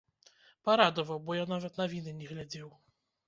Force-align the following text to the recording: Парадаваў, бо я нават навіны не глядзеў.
Парадаваў, 0.69 1.19
бо 1.27 1.35
я 1.41 1.45
нават 1.53 1.77
навіны 1.81 2.11
не 2.21 2.31
глядзеў. 2.33 2.69